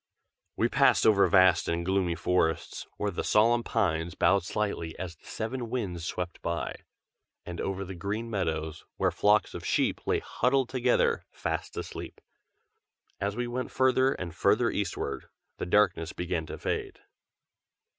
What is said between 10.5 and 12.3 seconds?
together, fast asleep.